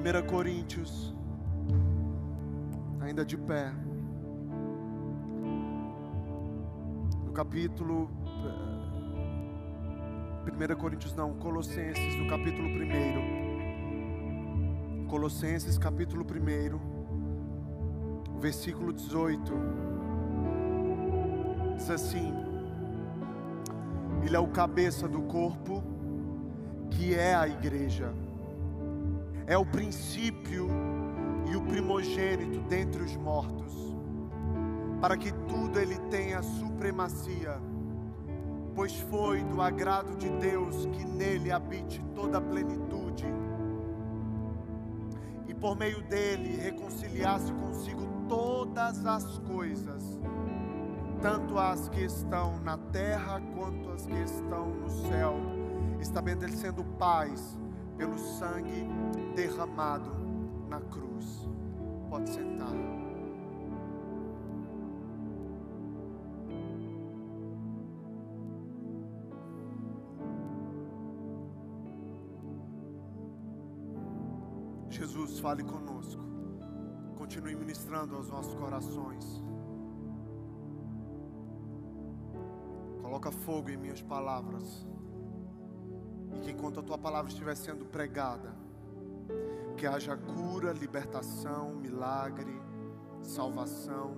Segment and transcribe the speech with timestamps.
[0.00, 1.14] 1 Coríntios,
[3.02, 3.70] ainda de pé,
[7.22, 8.08] no capítulo.
[10.46, 15.06] 1 eh, Coríntios não, Colossenses, no capítulo 1.
[15.06, 16.30] Colossenses, capítulo 1,
[18.40, 19.52] versículo 18.
[21.76, 22.32] Diz assim:
[24.24, 25.84] Ele é o cabeça do corpo,
[26.90, 28.14] que é a igreja
[29.50, 30.68] é o princípio
[31.50, 33.96] e o primogênito dentre os mortos,
[35.00, 37.60] para que tudo ele tenha supremacia,
[38.76, 43.26] pois foi do agrado de Deus que nele habite toda a plenitude,
[45.48, 50.20] e por meio dele reconciliasse consigo todas as coisas,
[51.20, 55.34] tanto as que estão na terra quanto as que estão no céu,
[55.98, 57.58] estabelecendo paz
[58.00, 58.88] pelo sangue
[59.34, 60.10] derramado
[60.68, 61.48] na cruz.
[62.08, 62.74] Pode sentar.
[74.90, 76.20] Jesus, fale conosco.
[77.16, 79.42] Continue ministrando aos nossos corações.
[83.00, 84.86] Coloca fogo em minhas palavras.
[86.34, 88.54] E que enquanto a tua palavra estiver sendo pregada,
[89.76, 92.60] que haja cura, libertação, milagre,
[93.22, 94.14] salvação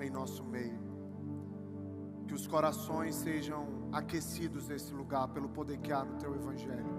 [0.00, 0.86] em nosso meio.
[2.26, 6.94] Que os corações sejam aquecidos nesse lugar pelo poder que há no teu evangelho.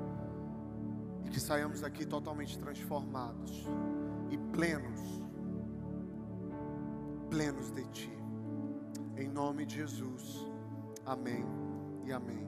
[1.25, 3.65] E que saiamos daqui totalmente transformados
[4.29, 5.01] e plenos,
[7.29, 8.17] plenos de ti.
[9.15, 10.45] Em nome de Jesus.
[11.05, 11.45] Amém
[12.05, 12.47] e amém.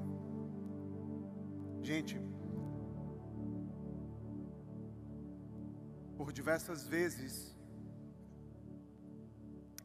[1.82, 2.20] Gente,
[6.20, 7.56] por diversas vezes,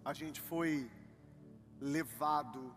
[0.05, 0.91] a gente foi
[1.81, 2.75] levado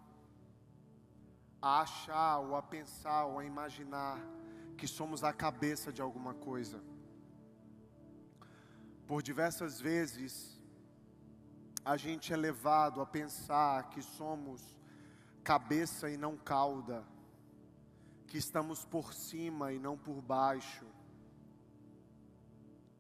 [1.59, 4.19] a achar, ou a pensar, ou a imaginar
[4.77, 6.79] que somos a cabeça de alguma coisa.
[9.07, 10.61] Por diversas vezes,
[11.83, 14.61] a gente é levado a pensar que somos
[15.43, 17.03] cabeça e não cauda
[18.27, 20.85] que estamos por cima e não por baixo,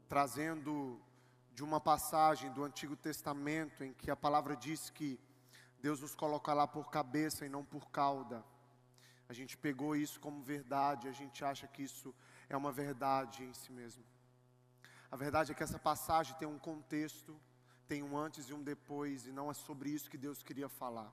[0.07, 1.01] trazendo
[1.53, 5.19] de uma passagem do Antigo Testamento em que a palavra diz que
[5.81, 8.43] Deus nos coloca lá por cabeça e não por cauda.
[9.29, 12.13] A gente pegou isso como verdade, a gente acha que isso
[12.47, 14.03] é uma verdade em si mesmo.
[15.11, 17.39] A verdade é que essa passagem tem um contexto,
[17.87, 21.11] tem um antes e um depois, e não é sobre isso que Deus queria falar.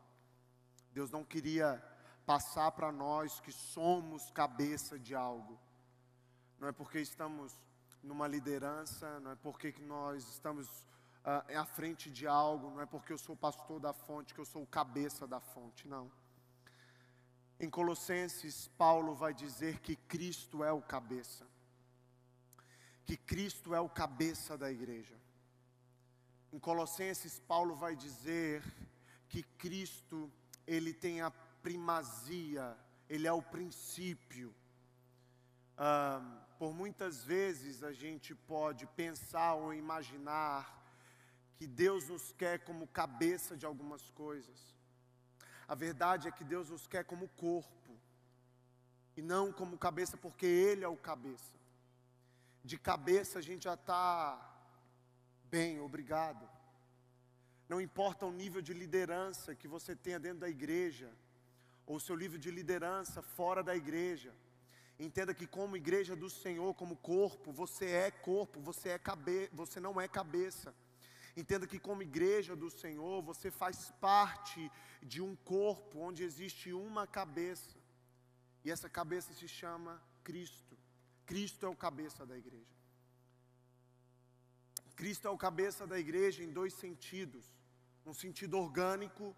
[0.93, 1.83] Deus não queria
[2.25, 5.59] passar para nós que somos cabeça de algo.
[6.59, 7.59] Não é porque estamos
[8.05, 10.69] numa liderança, não é porque que nós estamos
[11.25, 14.45] uh, à frente de algo, não é porque eu sou pastor da fonte que eu
[14.45, 16.11] sou o cabeça da fonte, não.
[17.59, 21.47] Em Colossenses, Paulo vai dizer que Cristo é o cabeça,
[23.05, 25.19] que Cristo é o cabeça da igreja.
[26.53, 28.63] Em Colossenses, Paulo vai dizer
[29.29, 30.31] que Cristo,
[30.67, 31.31] ele tem a
[31.65, 32.77] primazia,
[33.09, 34.55] Ele é o princípio.
[35.77, 40.83] Ah, por muitas vezes a gente pode pensar ou imaginar
[41.57, 44.75] que Deus nos quer como cabeça de algumas coisas.
[45.67, 47.93] A verdade é que Deus nos quer como corpo,
[49.17, 51.53] e não como cabeça, porque Ele é o cabeça.
[52.65, 54.39] De cabeça a gente já está
[55.51, 56.49] bem, obrigado.
[57.69, 61.11] Não importa o nível de liderança que você tenha dentro da igreja,
[61.87, 64.35] ou seu livro de liderança fora da igreja.
[64.99, 69.81] Entenda que como igreja do Senhor, como corpo, você é corpo, você é cabe, você
[69.81, 70.75] não é cabeça.
[71.37, 74.71] Entenda que como igreja do Senhor, você faz parte
[75.03, 77.77] de um corpo onde existe uma cabeça.
[78.65, 80.79] E essa cabeça se chama Cristo.
[81.27, 82.75] Cristo é o cabeça da igreja.
[84.95, 87.45] Cristo é o cabeça da igreja em dois sentidos:
[88.05, 89.35] num sentido orgânico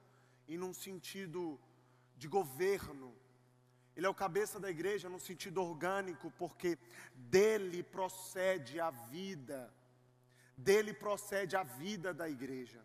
[0.47, 1.59] e num sentido
[2.17, 3.15] de governo.
[3.97, 6.79] Ele é o cabeça da igreja no sentido orgânico, porque
[7.15, 9.73] dele procede a vida,
[10.57, 12.85] dele procede a vida da igreja.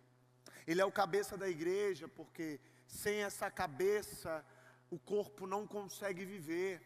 [0.66, 4.46] Ele é o cabeça da igreja, porque sem essa cabeça
[4.90, 6.82] o corpo não consegue viver.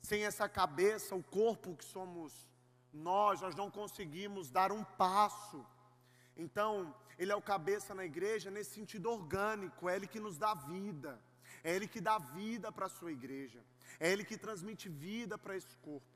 [0.00, 2.32] Sem essa cabeça, o corpo que somos
[2.92, 5.64] nós, nós não conseguimos dar um passo.
[6.36, 10.54] Então, ele é o cabeça na igreja nesse sentido orgânico, é Ele que nos dá
[10.54, 11.20] vida,
[11.64, 13.60] é Ele que dá vida para a sua igreja,
[13.98, 16.14] é Ele que transmite vida para esse corpo.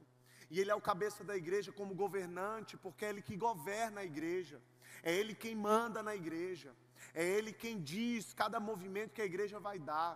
[0.51, 4.05] E ele é o cabeça da igreja como governante, porque é ele que governa a
[4.05, 4.61] igreja.
[5.03, 6.75] É ele quem manda na igreja.
[7.15, 10.15] É ele quem diz cada movimento que a igreja vai dar.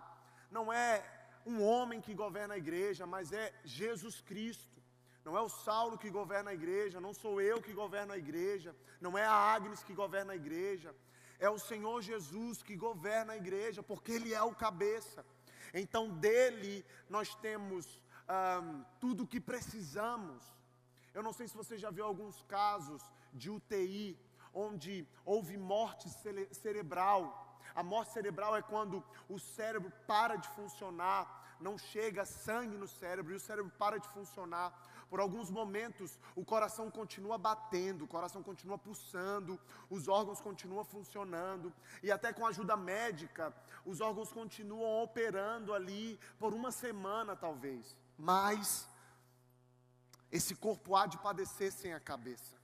[0.49, 1.03] Não é
[1.45, 4.81] um homem que governa a igreja, mas é Jesus Cristo.
[5.23, 8.75] Não é o Saulo que governa a igreja, não sou eu que governo a igreja,
[8.99, 10.93] não é a Agnes que governa a igreja,
[11.45, 15.25] é o Senhor Jesus que governa a igreja, porque Ele é o cabeça.
[15.73, 18.01] Então dele nós temos
[18.37, 20.41] um, tudo o que precisamos.
[21.13, 23.01] Eu não sei se você já viu alguns casos
[23.33, 24.17] de UTI,
[24.53, 27.23] onde houve morte cere cerebral.
[27.75, 33.33] A morte cerebral é quando o cérebro para de funcionar, não chega sangue no cérebro
[33.33, 34.69] e o cérebro para de funcionar.
[35.13, 41.71] Por alguns momentos, o coração continua batendo, o coração continua pulsando, os órgãos continuam funcionando,
[42.01, 43.53] e até com ajuda médica,
[43.85, 47.95] os órgãos continuam operando ali por uma semana, talvez.
[48.17, 48.89] Mas
[50.31, 52.55] esse corpo há de padecer sem a cabeça.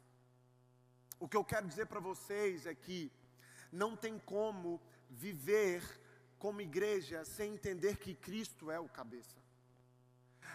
[1.20, 3.12] O que eu quero dizer para vocês é que
[3.72, 5.84] não tem como viver
[6.40, 9.39] como igreja sem entender que Cristo é o cabeça.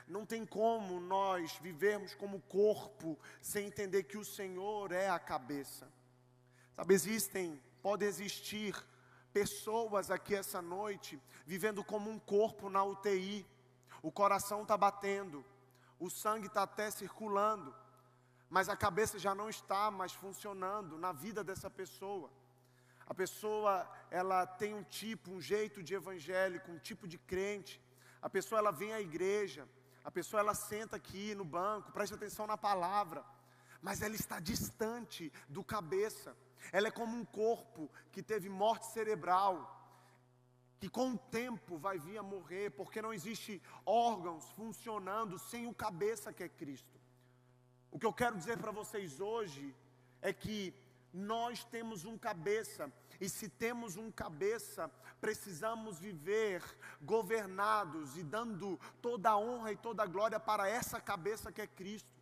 [0.07, 5.91] Não tem como nós vivermos como corpo sem entender que o Senhor é a cabeça.
[6.77, 8.77] Sabe, existem, podem existir
[9.33, 13.47] pessoas aqui essa noite vivendo como um corpo na UTI.
[14.03, 15.45] O coração está batendo,
[15.99, 17.75] o sangue está até circulando,
[18.51, 22.31] mas a cabeça já não está mais funcionando na vida dessa pessoa.
[23.07, 27.81] A pessoa, ela tem um tipo, um jeito de evangélico, um tipo de crente.
[28.21, 29.69] A pessoa, ela vem à igreja,
[30.05, 33.25] a pessoa ela senta aqui no banco, presta atenção na palavra,
[33.81, 36.37] mas ela está distante do cabeça.
[36.71, 39.57] Ela é como um corpo que teve morte cerebral,
[40.79, 45.75] que com o tempo vai vir a morrer, porque não existe órgãos funcionando sem o
[45.75, 47.01] cabeça que é Cristo.
[47.91, 49.75] O que eu quero dizer para vocês hoje
[50.21, 50.75] é que
[51.13, 52.93] nós temos um cabeça
[53.25, 56.63] e se temos um cabeça, precisamos viver
[57.01, 61.67] governados e dando toda a honra e toda a glória para essa cabeça que é
[61.67, 62.13] Cristo.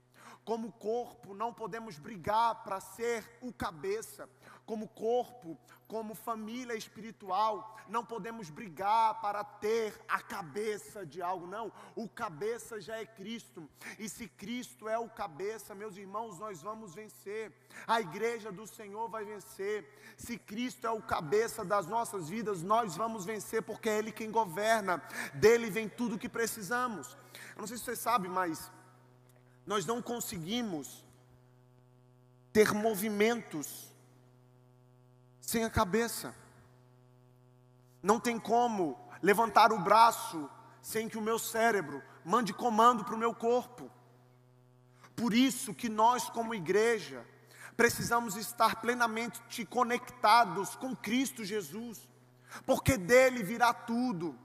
[0.44, 4.29] Como corpo, não podemos brigar para ser o cabeça.
[4.67, 5.56] Como corpo,
[5.87, 11.71] como família espiritual, não podemos brigar para ter a cabeça de algo, não.
[11.94, 13.69] O cabeça já é Cristo.
[13.99, 17.53] E se Cristo é o cabeça, meus irmãos, nós vamos vencer.
[17.87, 19.87] A igreja do Senhor vai vencer.
[20.17, 24.31] Se Cristo é o cabeça das nossas vidas, nós vamos vencer, porque é Ele quem
[24.31, 25.03] governa.
[25.35, 27.17] Dele vem tudo o que precisamos.
[27.55, 28.71] Eu não sei se você sabe, mas
[29.67, 31.05] nós não conseguimos
[32.53, 33.88] ter movimentos
[35.41, 36.35] sem a cabeça.
[38.03, 40.50] Não tem como levantar o braço
[40.81, 43.91] sem que o meu cérebro mande comando para o meu corpo.
[45.14, 47.25] Por isso que nós, como igreja,
[47.76, 52.09] precisamos estar plenamente conectados com Cristo Jesus,
[52.67, 54.38] porque dele virá tudo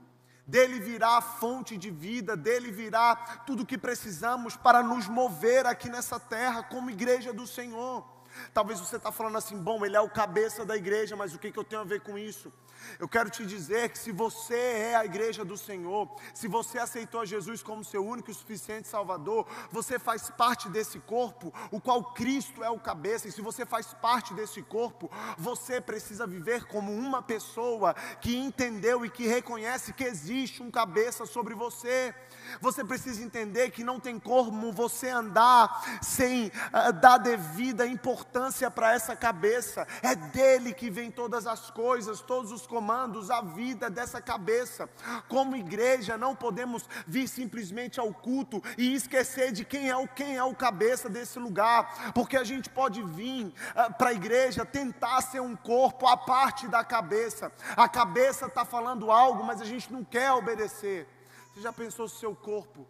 [0.48, 3.14] dele virá a fonte de vida, dele virá
[3.46, 8.02] tudo o que precisamos para nos mover aqui nessa terra como igreja do Senhor.
[8.52, 11.50] Talvez você está falando assim, bom, ele é o cabeça da igreja, mas o que,
[11.50, 12.52] que eu tenho a ver com isso?
[12.98, 17.26] Eu quero te dizer que se você é a igreja do Senhor, se você aceitou
[17.26, 22.62] Jesus como seu único e suficiente Salvador, você faz parte desse corpo, o qual Cristo
[22.62, 27.20] é o cabeça, e se você faz parte desse corpo, você precisa viver como uma
[27.20, 32.14] pessoa que entendeu e que reconhece que existe um cabeça sobre você.
[32.60, 38.27] Você precisa entender que não tem como você andar sem uh, dar devida importância
[38.74, 39.86] para essa cabeça.
[40.02, 44.88] É dele que vem todas as coisas, todos os comandos, a vida dessa cabeça.
[45.28, 50.36] Como igreja, não podemos vir simplesmente ao culto e esquecer de quem é o quem
[50.36, 55.20] é o cabeça desse lugar, porque a gente pode vir uh, para a igreja tentar
[55.22, 57.52] ser um corpo à parte da cabeça.
[57.76, 61.06] A cabeça está falando algo, mas a gente não quer obedecer.
[61.52, 62.86] Você já pensou se seu corpo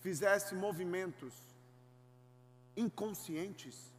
[0.00, 1.32] fizesse movimentos
[2.76, 3.91] inconscientes?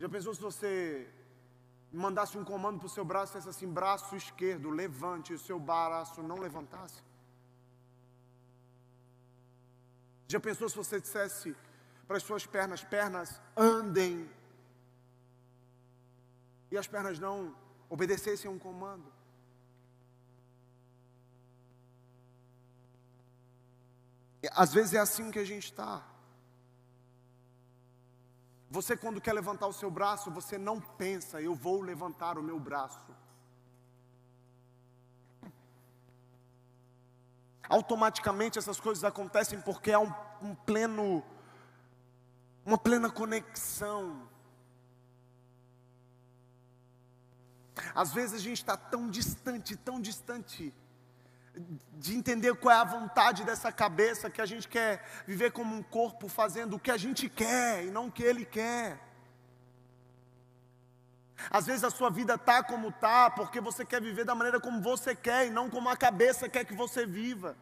[0.00, 1.06] Já pensou se você
[1.92, 5.38] mandasse um comando para o seu braço e dissesse assim: braço esquerdo, levante, e o
[5.38, 7.02] seu braço não levantasse?
[10.26, 11.54] Já pensou se você dissesse
[12.06, 14.30] para as suas pernas: pernas, andem,
[16.70, 17.54] e as pernas não
[17.90, 19.12] obedecessem a um comando?
[24.52, 26.09] Às vezes é assim que a gente está.
[28.70, 32.58] Você, quando quer levantar o seu braço, você não pensa, eu vou levantar o meu
[32.58, 33.14] braço.
[37.70, 40.12] automaticamente essas coisas acontecem porque há um,
[40.42, 41.24] um pleno,
[42.66, 44.28] uma plena conexão.
[47.94, 50.74] Às vezes a gente está tão distante, tão distante
[51.92, 55.82] de entender qual é a vontade dessa cabeça que a gente quer viver como um
[55.82, 59.00] corpo fazendo o que a gente quer e não o que ele quer.
[61.50, 64.80] Às vezes a sua vida está como está, porque você quer viver da maneira como
[64.80, 67.56] você quer e não como a cabeça quer que você viva.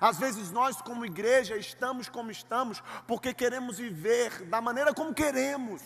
[0.00, 5.82] Às vezes nós, como igreja, estamos como estamos, porque queremos viver da maneira como queremos,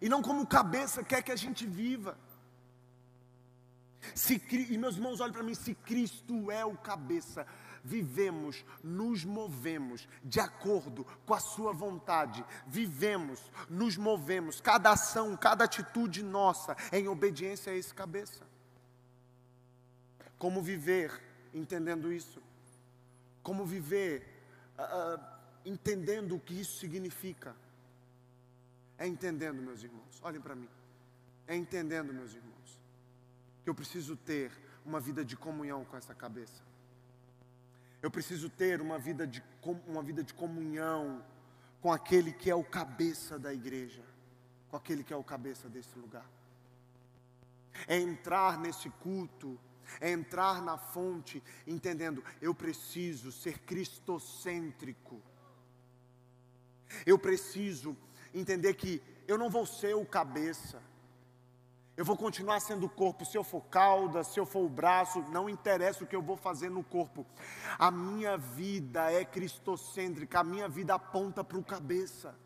[0.00, 2.16] e não como cabeça quer que a gente viva.
[4.14, 7.46] Se, e meus irmãos, olhem para mim: se Cristo é o cabeça,
[7.82, 15.64] vivemos, nos movemos de acordo com a Sua vontade, vivemos, nos movemos, cada ação, cada
[15.64, 18.44] atitude nossa em obediência a esse cabeça.
[20.38, 21.22] Como viver
[21.54, 22.42] entendendo isso?
[23.42, 24.26] Como viver
[24.78, 25.24] uh,
[25.64, 27.54] entendendo o que isso significa?
[28.98, 30.68] É entendendo, meus irmãos, olhem para mim,
[31.46, 32.75] é entendendo, meus irmãos,
[33.66, 34.52] eu preciso ter
[34.84, 36.62] uma vida de comunhão com essa cabeça.
[38.00, 39.42] Eu preciso ter uma vida de,
[39.86, 41.24] uma vida de comunhão
[41.80, 44.02] com aquele que é o cabeça da igreja,
[44.70, 46.24] com aquele que é o cabeça desse lugar.
[47.88, 49.58] É entrar nesse culto,
[50.00, 55.20] é entrar na fonte, entendendo, eu preciso ser cristocêntrico.
[57.04, 57.96] Eu preciso
[58.32, 60.80] entender que eu não vou ser o cabeça.
[61.96, 65.22] Eu vou continuar sendo o corpo, se eu for cauda, se eu for o braço,
[65.30, 67.24] não interessa o que eu vou fazer no corpo.
[67.78, 72.38] A minha vida é cristocêntrica, a minha vida aponta para o cabeça.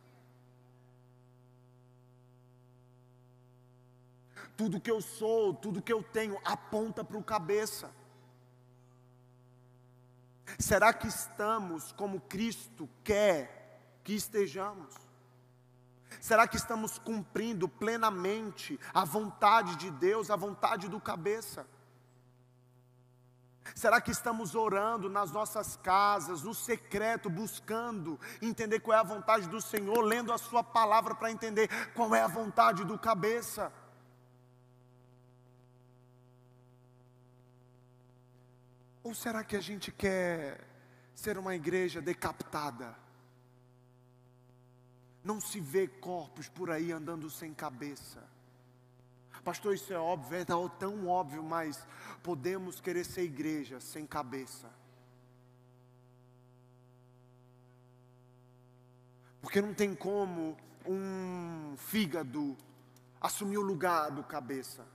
[4.57, 7.91] Tudo que eu sou, tudo que eu tenho, aponta para o cabeça.
[10.61, 15.10] Será que estamos como Cristo quer que estejamos?
[16.19, 21.67] Será que estamos cumprindo plenamente a vontade de Deus, a vontade do cabeça?
[23.75, 29.49] Será que estamos orando nas nossas casas, no secreto, buscando entender qual é a vontade
[29.49, 33.73] do Senhor, lendo a Sua palavra para entender qual é a vontade do cabeça?
[39.03, 40.67] Ou será que a gente quer
[41.15, 42.97] ser uma igreja decapitada?
[45.23, 48.23] Não se vê corpos por aí andando sem cabeça.
[49.45, 50.45] Pastor, isso é óbvio, é
[50.79, 51.87] tão óbvio, mas
[52.23, 54.71] podemos querer ser igreja sem cabeça.
[59.41, 62.57] Porque não tem como um fígado
[63.21, 64.87] assumir o lugar do cabeça.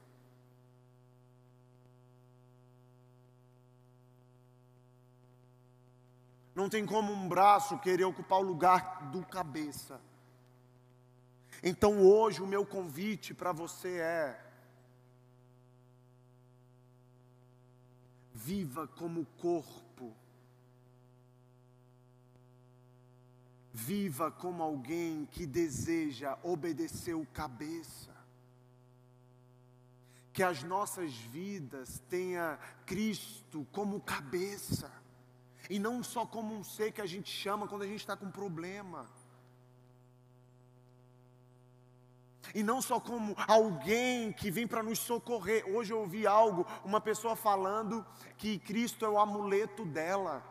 [6.54, 10.00] Não tem como um braço querer ocupar o lugar do cabeça.
[11.64, 14.46] Então hoje o meu convite para você é:
[18.34, 20.14] viva como corpo,
[23.74, 28.14] viva como alguém que deseja obedecer o cabeça.
[30.32, 34.92] Que as nossas vidas tenha Cristo como cabeça,
[35.70, 38.30] e não só como um ser que a gente chama quando a gente está com
[38.30, 39.10] problema.
[42.56, 45.68] E não só como alguém que vem para nos socorrer.
[45.68, 48.04] Hoje eu ouvi algo, uma pessoa falando
[48.38, 50.42] que Cristo é o amuleto dela.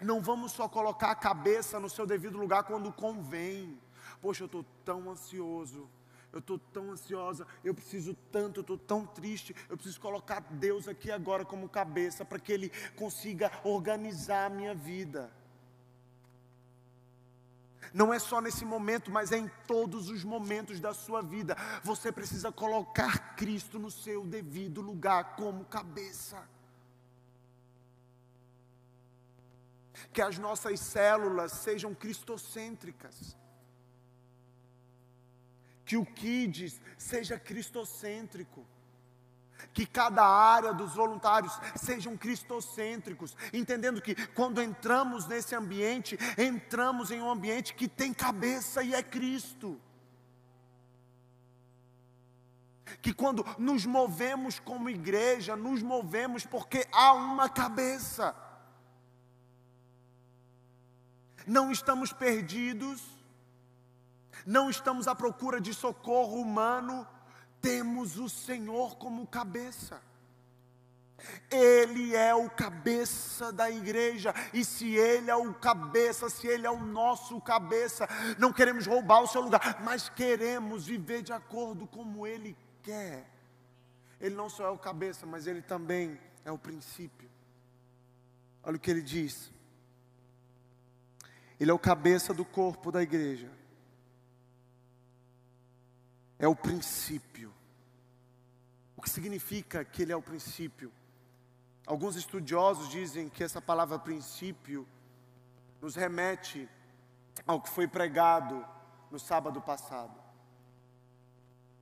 [0.00, 3.78] Não vamos só colocar a cabeça no seu devido lugar quando convém.
[4.22, 5.86] Poxa, eu estou tão ansioso.
[6.32, 9.54] Eu estou tão ansiosa, eu preciso tanto, eu estou tão triste.
[9.68, 14.74] Eu preciso colocar Deus aqui agora como cabeça para que Ele consiga organizar a minha
[14.74, 15.30] vida.
[17.92, 21.56] Não é só nesse momento, mas é em todos os momentos da sua vida.
[21.82, 26.48] Você precisa colocar Cristo no seu devido lugar como cabeça.
[30.12, 33.36] Que as nossas células sejam cristocêntricas.
[35.84, 38.64] Que o Kids seja cristocêntrico
[39.72, 47.20] que cada área dos voluntários sejam cristocêntricos, entendendo que quando entramos nesse ambiente, entramos em
[47.20, 49.80] um ambiente que tem cabeça e é Cristo.
[53.00, 58.34] Que quando nos movemos como igreja, nos movemos porque há uma cabeça.
[61.46, 63.02] Não estamos perdidos,
[64.44, 67.06] não estamos à procura de socorro humano,
[67.60, 70.00] temos o Senhor como cabeça.
[71.50, 76.70] Ele é o cabeça da igreja, e se Ele é o cabeça, se Ele é
[76.70, 82.26] o nosso cabeça, não queremos roubar o seu lugar, mas queremos viver de acordo como
[82.26, 83.28] Ele quer.
[84.20, 87.28] Ele não só é o cabeça, mas Ele também é o princípio.
[88.62, 89.50] Olha o que Ele diz:
[91.58, 93.50] Ele é o cabeça do corpo da igreja,
[96.40, 97.52] é o princípio.
[98.96, 100.90] O que significa que Ele é o princípio?
[101.86, 104.86] Alguns estudiosos dizem que essa palavra princípio
[105.80, 106.68] nos remete
[107.46, 108.64] ao que foi pregado
[109.10, 110.14] no sábado passado.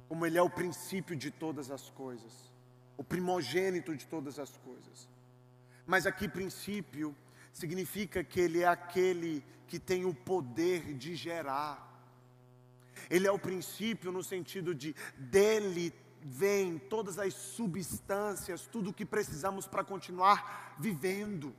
[0.09, 2.33] Como ele é o princípio de todas as coisas,
[2.97, 5.09] o primogênito de todas as coisas.
[5.87, 7.15] Mas aqui, princípio,
[7.53, 11.88] significa que ele é aquele que tem o poder de gerar.
[13.11, 19.07] Ele é o princípio no sentido de dele vem todas as substâncias, tudo o que
[19.07, 21.55] precisamos para continuar vivendo.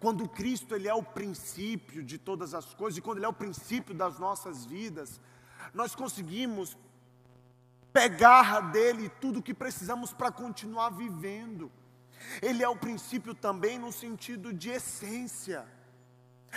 [0.00, 3.32] Quando Cristo ele é o princípio de todas as coisas e quando ele é o
[3.32, 5.20] princípio das nossas vidas,
[5.74, 6.76] nós conseguimos
[7.92, 11.70] pegar dele tudo o que precisamos para continuar vivendo.
[12.40, 15.66] Ele é o princípio também no sentido de essência.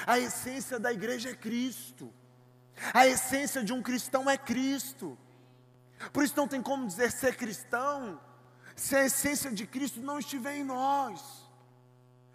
[0.05, 2.13] A essência da igreja é Cristo.
[2.93, 5.17] A essência de um cristão é Cristo.
[6.11, 8.19] Por isso não tem como dizer ser cristão
[8.75, 11.49] se a essência de Cristo não estiver em nós.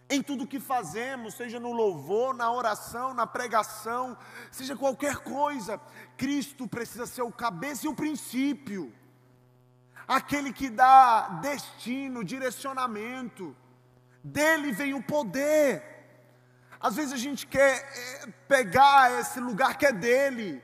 [0.08, 4.16] Em tudo que fazemos, seja no louvor, na oração, na pregação,
[4.52, 5.80] seja qualquer coisa,
[6.16, 8.94] Cristo precisa ser o cabeça e o princípio,
[10.06, 13.56] aquele que dá destino, direcionamento,
[14.22, 15.95] dele vem o poder.
[16.80, 20.62] Às vezes a gente quer eh, pegar esse lugar que é dele,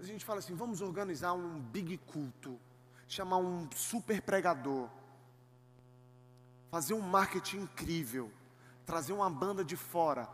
[0.00, 2.58] a gente fala assim: vamos organizar um big culto,
[3.06, 4.88] chamar um super pregador,
[6.70, 8.30] fazer um marketing incrível,
[8.84, 10.28] trazer uma banda de fora,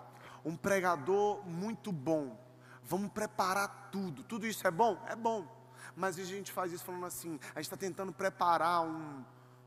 [0.44, 2.38] um pregador muito bom.
[2.84, 4.24] Vamos preparar tudo.
[4.24, 5.00] Tudo isso é bom?
[5.06, 5.46] É bom.
[5.94, 9.22] Mas a gente faz isso falando assim: a gente está tentando preparar um,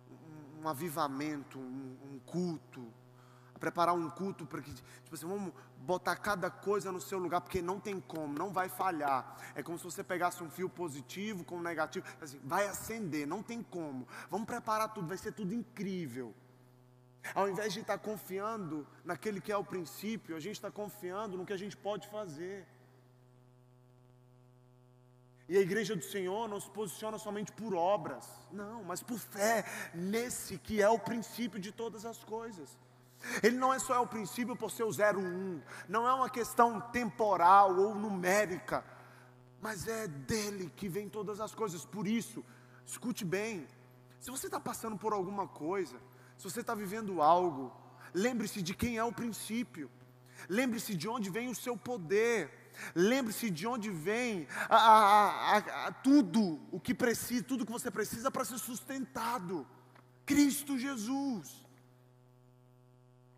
[0.09, 2.91] um, um avivamento, um, um culto
[3.59, 7.61] preparar um culto para que, tipo assim, vamos botar cada coisa no seu lugar, porque
[7.61, 9.37] não tem como, não vai falhar.
[9.55, 13.41] É como se você pegasse um fio positivo com um negativo, assim, vai acender, não
[13.41, 14.07] tem como.
[14.29, 16.33] Vamos preparar tudo, vai ser tudo incrível.
[17.33, 21.45] Ao invés de estar confiando naquele que é o princípio, a gente está confiando no
[21.45, 22.67] que a gente pode fazer.
[25.47, 29.63] E a igreja do Senhor não se posiciona somente por obras, não, mas por fé,
[29.93, 32.77] nesse que é o princípio de todas as coisas.
[33.41, 37.75] Ele não é só o princípio por ser o 01, não é uma questão temporal
[37.77, 38.83] ou numérica,
[39.61, 41.85] mas é dele que vem todas as coisas.
[41.85, 42.43] Por isso,
[42.85, 43.67] escute bem:
[44.19, 45.97] se você está passando por alguma coisa,
[46.37, 47.75] se você está vivendo algo,
[48.13, 49.89] lembre-se de quem é o princípio,
[50.47, 52.63] lembre-se de onde vem o seu poder.
[52.93, 55.57] Lembre-se de onde vem a, a,
[55.87, 59.65] a, tudo o que precisa, tudo que você precisa para ser sustentado.
[60.25, 61.64] Cristo Jesus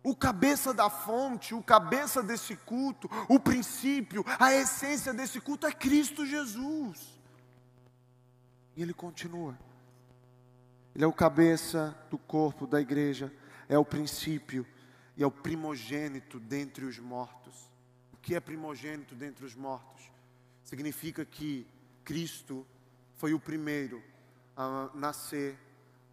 [0.02, 5.72] o cabeça da fonte, o cabeça desse culto, o princípio, a essência desse culto é
[5.72, 7.20] Cristo Jesus.
[8.76, 9.58] E ele continua.
[10.94, 13.32] Ele é o cabeça do corpo da igreja,
[13.68, 14.66] é o princípio
[15.16, 17.68] e é o primogênito dentre os mortos.
[18.12, 20.10] O que é primogênito dentre os mortos?
[20.64, 21.66] Significa que
[22.04, 22.66] Cristo
[23.16, 24.02] foi o primeiro
[24.56, 25.58] a nascer,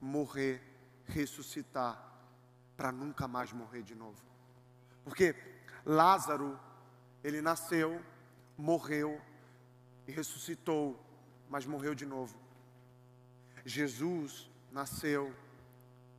[0.01, 0.61] morrer,
[1.05, 2.14] ressuscitar
[2.75, 4.21] para nunca mais morrer de novo.
[5.03, 5.35] Porque
[5.85, 6.59] Lázaro,
[7.23, 8.01] ele nasceu,
[8.57, 9.21] morreu
[10.07, 10.99] e ressuscitou,
[11.49, 12.35] mas morreu de novo.
[13.65, 15.33] Jesus nasceu,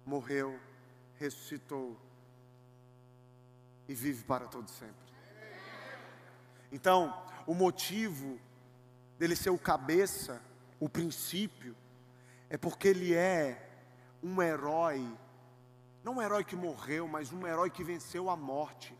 [0.04, 0.58] morreu,
[1.16, 1.96] ressuscitou
[3.88, 5.06] e vive para todo sempre.
[6.72, 8.38] Então, o motivo
[9.18, 10.42] dele ser o cabeça,
[10.80, 11.76] o princípio,
[12.50, 13.68] é porque ele é
[14.22, 15.06] um herói
[16.06, 18.96] não um herói que morreu, mas um herói que venceu a morte.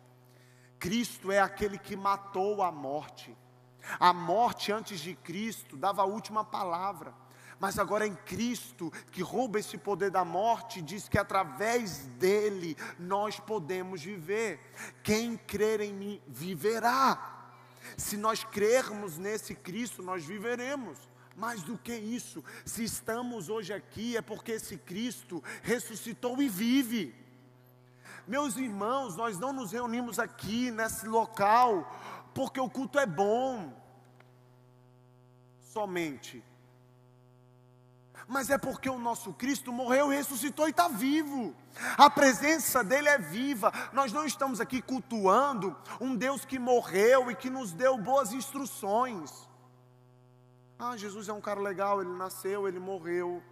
[0.76, 3.32] Cristo é aquele que matou a morte.
[4.00, 7.14] A morte antes de Cristo dava a última palavra.
[7.60, 12.76] Mas agora é em Cristo que rouba esse poder da morte, diz que através dele
[12.98, 14.58] nós podemos viver.
[15.04, 17.52] Quem crer em mim viverá.
[17.96, 20.98] Se nós crermos nesse Cristo, nós viveremos.
[21.36, 27.14] Mais do que isso, se estamos hoje aqui é porque esse Cristo ressuscitou e vive.
[28.26, 31.94] Meus irmãos, nós não nos reunimos aqui nesse local
[32.34, 33.72] porque o culto é bom.
[35.60, 36.42] Somente.
[38.26, 41.54] mas é porque o nosso Cristo morreu, ressuscitou e está vivo.
[41.98, 43.70] A presença dele é viva.
[43.92, 49.46] Nós não estamos aqui cultuando um Deus que morreu e que nos deu boas instruções.
[50.78, 53.42] Ah, Jesus é um cara legal, ele nasceu, ele morreu.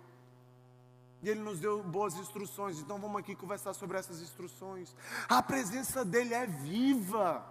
[1.22, 2.78] E ele nos deu boas instruções.
[2.78, 4.94] Então vamos aqui conversar sobre essas instruções.
[5.26, 7.44] A presença dele é viva.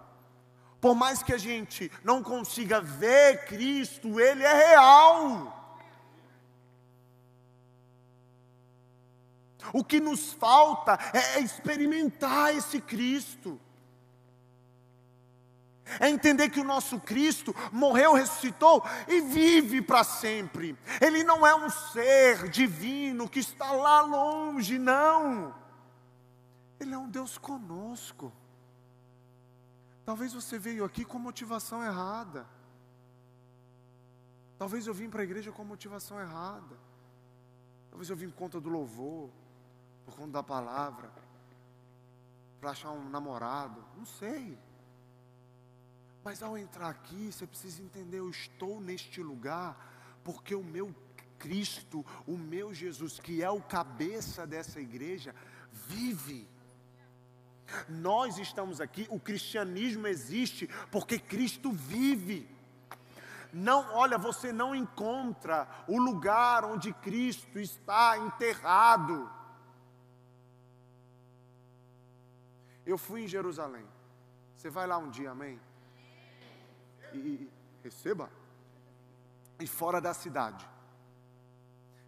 [0.80, 5.60] Por mais que a gente não consiga ver Cristo, ele é real.
[9.72, 13.58] O que nos falta é experimentar esse Cristo.
[16.00, 20.76] É entender que o nosso Cristo morreu, ressuscitou e vive para sempre.
[21.00, 25.54] Ele não é um ser divino que está lá longe, não.
[26.80, 28.32] Ele é um Deus conosco.
[30.04, 32.46] Talvez você veio aqui com motivação errada.
[34.58, 36.78] Talvez eu vim para a igreja com motivação errada.
[37.90, 39.30] Talvez eu vim por conta do louvor
[40.04, 41.10] por conta da palavra,
[42.60, 44.58] para achar um namorado, não sei.
[46.24, 49.76] Mas ao entrar aqui, você precisa entender: eu estou neste lugar
[50.24, 50.94] porque o meu
[51.38, 55.34] Cristo, o meu Jesus, que é o cabeça dessa igreja,
[55.70, 56.48] vive.
[57.88, 62.48] Nós estamos aqui, o cristianismo existe porque Cristo vive.
[63.52, 69.30] Não, olha, você não encontra o lugar onde Cristo está enterrado.
[72.86, 73.86] Eu fui em Jerusalém.
[74.56, 75.60] Você vai lá um dia, amém?
[77.18, 77.50] E,
[77.82, 78.30] receba.
[79.60, 80.68] E fora da cidade.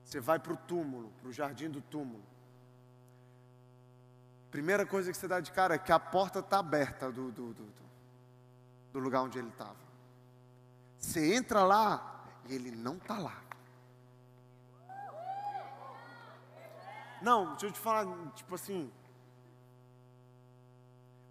[0.04, 2.22] Você vai para o túmulo, para o jardim do túmulo.
[4.50, 7.52] Primeira coisa que você dá de cara é que a porta está aberta do, do,
[7.52, 7.66] do,
[8.92, 9.76] do lugar onde ele estava.
[10.98, 13.42] Você entra lá e ele não está lá.
[17.20, 18.90] Não, deixa eu te falar, tipo assim,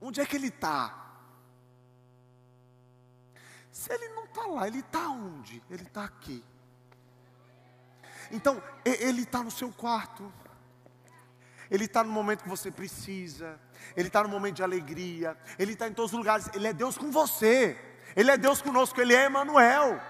[0.08, 1.05] Onde é que ele está?
[3.76, 5.62] Se ele não está lá, ele está onde?
[5.70, 6.42] Ele está aqui.
[8.32, 10.32] Então, ele está no seu quarto.
[11.70, 13.60] Ele está no momento que você precisa.
[13.94, 15.38] Ele está no momento de alegria.
[15.60, 16.50] Ele está em todos os lugares.
[16.54, 17.78] Ele é Deus com você.
[18.16, 19.00] Ele é Deus conosco.
[19.02, 20.02] Ele é Emmanuel.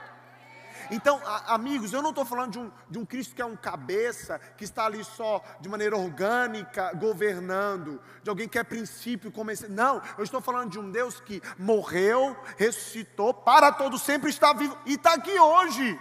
[0.91, 4.39] Então, amigos, eu não estou falando de um, de um Cristo que é um cabeça,
[4.57, 9.67] que está ali só de maneira orgânica, governando, de alguém que é princípio, comece...
[9.67, 14.77] não, eu estou falando de um Deus que morreu, ressuscitou, para todo sempre está vivo
[14.85, 15.99] e está aqui hoje.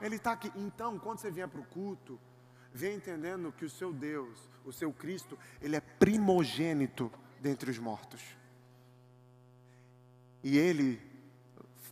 [0.00, 0.52] Ele está aqui.
[0.54, 2.20] Então, quando você vier para o culto,
[2.72, 8.22] venha entendendo que o seu Deus, o seu Cristo, ele é primogênito dentre os mortos.
[10.42, 11.07] E ele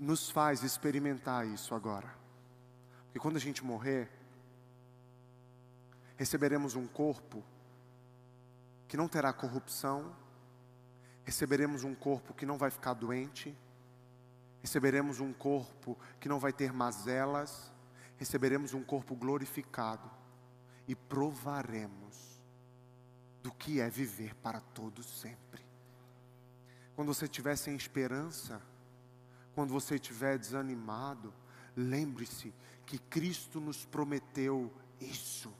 [0.01, 2.13] nos faz experimentar isso agora.
[3.07, 4.11] Porque quando a gente morrer,
[6.17, 7.43] receberemos um corpo
[8.89, 10.15] que não terá corrupção,
[11.25, 13.57] receberemos um corpo que não vai ficar doente,
[14.63, 17.73] receberemos um corpo que não vai ter mazelas,
[18.17, 20.11] receberemos um corpo glorificado
[20.87, 22.43] e provaremos
[23.43, 25.65] do que é viver para todo sempre.
[26.95, 28.63] Quando você tiver sem esperança,
[29.57, 31.33] quando você estiver desanimado,
[31.75, 32.53] lembre-se
[32.85, 35.51] que Cristo nos prometeu isso,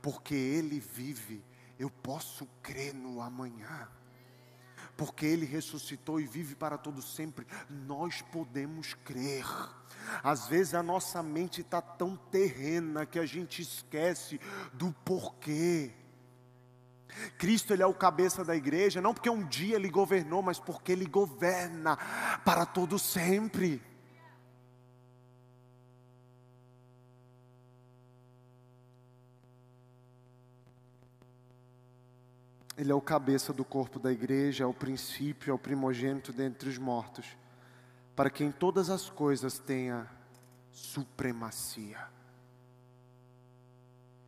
[0.00, 1.44] porque Ele vive,
[1.76, 3.88] eu posso crer no amanhã.
[4.96, 9.44] Porque Ele ressuscitou e vive para todo sempre, nós podemos crer.
[10.22, 14.40] Às vezes a nossa mente está tão terrena que a gente esquece
[14.72, 15.92] do porquê.
[17.38, 20.92] Cristo ele é o cabeça da igreja, não porque um dia ele governou, mas porque
[20.92, 21.96] ele governa
[22.44, 23.82] para todo sempre.
[32.76, 36.66] Ele é o cabeça do corpo da igreja, é o princípio, é o primogênito dentre
[36.68, 37.26] os mortos,
[38.16, 40.08] para que em todas as coisas tenha
[40.72, 42.08] supremacia.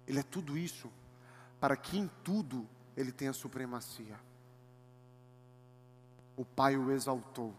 [0.06, 0.92] Ele é tudo isso
[1.58, 4.18] para que em tudo ele tenha supremacia.
[6.36, 7.54] O Pai o exaltou,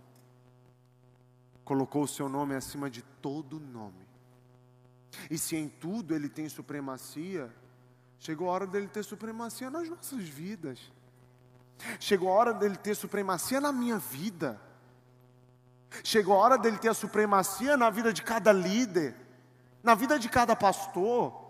[1.63, 4.07] colocou o seu nome acima de todo nome.
[5.29, 7.53] E se em tudo ele tem supremacia,
[8.19, 10.79] chegou a hora dele ter supremacia nas nossas vidas.
[11.99, 14.59] Chegou a hora dele ter supremacia na minha vida.
[16.03, 19.15] Chegou a hora dele ter a supremacia na vida de cada líder,
[19.83, 21.41] na vida de cada pastor.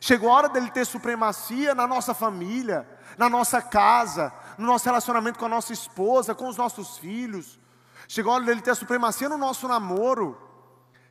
[0.00, 5.38] Chegou a hora dele ter supremacia na nossa família, na nossa casa, no nosso relacionamento
[5.38, 7.58] com a nossa esposa, com os nossos filhos.
[8.06, 10.40] Chegou a hora dele ter supremacia no nosso namoro.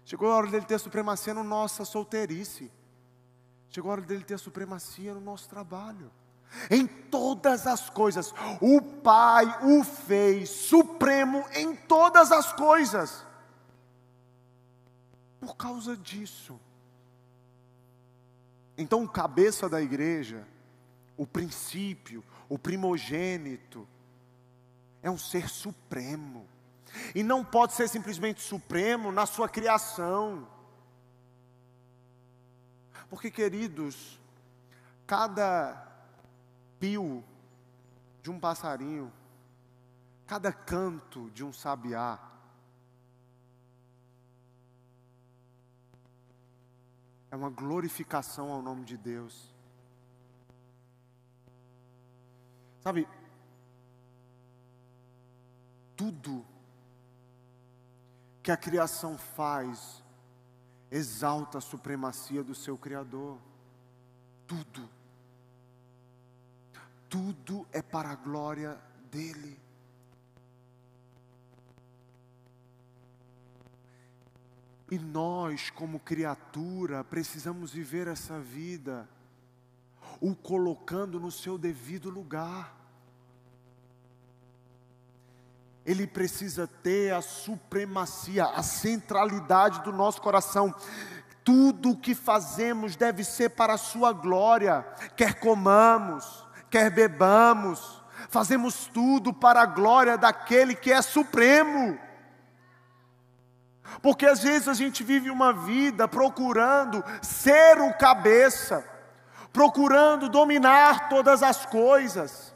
[0.04, 2.72] Chegou a hora dele ter supremacia na nossa solteirice.
[3.70, 6.12] Chegou a hora dele ter supremacia no nosso trabalho.
[6.70, 13.26] Em todas as coisas, o Pai o fez supremo em todas as coisas.
[15.40, 16.60] Por causa disso.
[18.78, 20.48] Então, o cabeça da igreja,
[21.18, 23.88] o princípio, o primogênito,
[25.02, 26.48] é um ser supremo.
[27.14, 30.48] E não pode ser simplesmente supremo na sua criação.
[33.10, 34.20] Porque, queridos,
[35.06, 35.86] cada
[36.80, 37.24] pio
[38.22, 39.12] de um passarinho,
[40.26, 42.20] cada canto de um sabiá,
[47.32, 49.57] é uma glorificação ao nome de Deus.
[52.88, 53.06] Sabe,
[55.94, 56.46] tudo
[58.42, 60.02] que a criação faz
[60.90, 63.40] exalta a supremacia do seu Criador.
[64.48, 64.90] Tudo.
[67.10, 68.80] Tudo é para a glória
[69.12, 69.60] dEle.
[74.90, 79.10] E nós, como criatura, precisamos viver essa vida,
[80.22, 82.77] o colocando no seu devido lugar.
[85.88, 90.76] Ele precisa ter a supremacia, a centralidade do nosso coração.
[91.46, 98.88] Tudo o que fazemos deve ser para a Sua glória, quer comamos, quer bebamos, fazemos
[98.88, 101.98] tudo para a glória daquele que é supremo.
[104.02, 108.86] Porque às vezes a gente vive uma vida procurando ser o cabeça,
[109.54, 112.47] procurando dominar todas as coisas,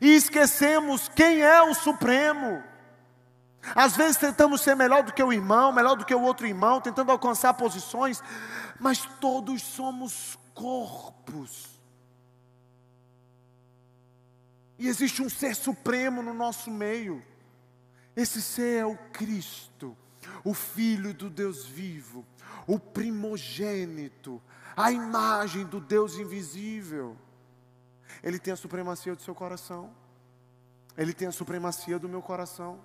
[0.00, 2.62] e esquecemos quem é o Supremo.
[3.74, 6.80] Às vezes tentamos ser melhor do que o irmão, melhor do que o outro irmão,
[6.80, 8.22] tentando alcançar posições,
[8.78, 11.68] mas todos somos corpos.
[14.78, 17.22] E existe um ser supremo no nosso meio.
[18.16, 19.96] Esse ser é o Cristo
[20.44, 22.24] o Filho do Deus vivo,
[22.66, 24.40] o primogênito,
[24.76, 27.16] a imagem do Deus invisível.
[28.22, 29.90] Ele tem a supremacia do seu coração,
[30.96, 32.80] ele tem a supremacia do meu coração.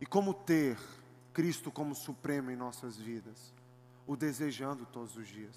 [0.00, 0.78] E como ter
[1.32, 3.52] Cristo como supremo em nossas vidas?
[4.06, 5.56] O desejando todos os dias.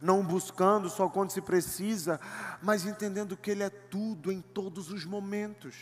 [0.00, 2.20] Não buscando só quando se precisa,
[2.62, 5.74] mas entendendo que Ele é tudo em todos os momentos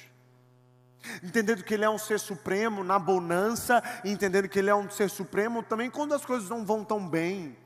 [1.23, 4.91] entendendo que Ele é um ser supremo na bonança, e entendendo que Ele é um
[4.91, 7.57] ser supremo também quando as coisas não vão tão bem.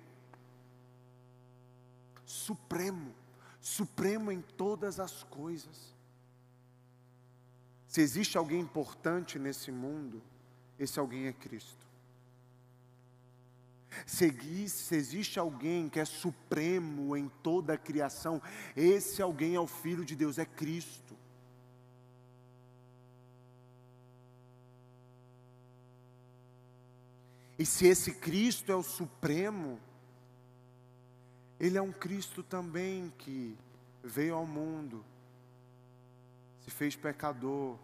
[2.32, 3.14] Supremo,
[3.60, 5.94] supremo em todas as coisas.
[7.86, 10.22] Se existe alguém importante nesse mundo,
[10.78, 11.86] esse alguém é Cristo.
[14.06, 14.24] Se,
[14.96, 18.40] existe alguém que é supremo em toda a criação,
[18.74, 21.14] esse alguém é o Filho de Deus, é Cristo.
[27.58, 29.78] E se esse Cristo é o Supremo,
[31.62, 33.56] Ele é um Cristo também que
[34.02, 35.04] veio ao mundo,
[36.64, 37.78] se fez pecador,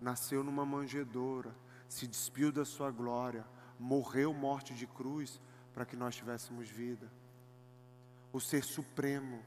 [0.00, 1.54] nasceu numa manjedoura,
[1.88, 3.46] se despiu da sua glória,
[3.78, 5.40] morreu morte de cruz
[5.72, 7.08] para que nós tivéssemos vida.
[8.32, 9.40] O Ser Supremo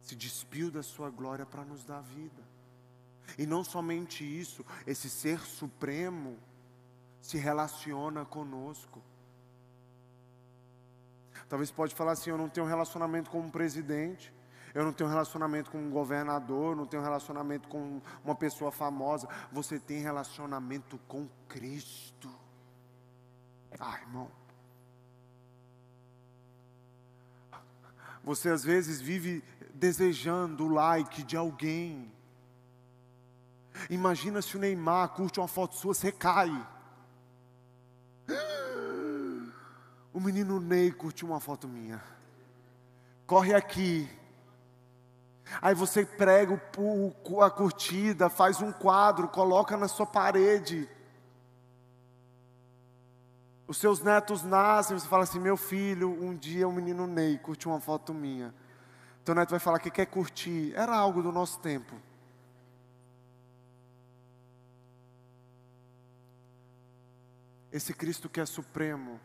[0.00, 2.42] se despiu da sua glória para nos dar vida.
[3.36, 6.38] E não somente isso, esse Ser Supremo
[7.20, 9.02] se relaciona conosco.
[11.48, 14.32] Talvez pode falar assim, eu não tenho relacionamento com um presidente,
[14.74, 19.28] eu não tenho relacionamento com um governador, não tenho relacionamento com uma pessoa famosa.
[19.50, 22.28] Você tem relacionamento com Cristo.
[23.78, 24.30] Ah, irmão.
[28.22, 32.12] Você às vezes vive desejando o like de alguém.
[33.88, 36.50] Imagina se o Neymar curte uma foto sua, você cai.
[40.16, 42.02] O menino Ney curtiu uma foto minha.
[43.26, 44.08] Corre aqui.
[45.60, 50.88] Aí você prega o, a curtida, faz um quadro, coloca na sua parede.
[53.68, 57.70] Os seus netos nascem, você fala assim: meu filho, um dia o menino Ney curtiu
[57.70, 58.54] uma foto minha.
[59.22, 60.72] Teu neto vai falar que quer curtir.
[60.74, 61.94] Era algo do nosso tempo.
[67.70, 69.20] Esse Cristo que é supremo,